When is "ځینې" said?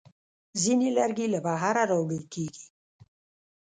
0.61-0.87